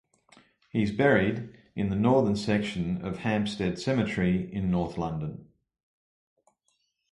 He 0.71 0.81
is 0.81 0.91
buried 0.91 1.55
in 1.75 1.89
the 1.91 1.95
northern 1.95 2.35
section 2.35 3.05
of 3.05 3.19
Hampstead 3.19 3.77
Cemetery 3.77 4.51
in 4.51 4.71
north 4.71 4.97
London. 4.97 5.47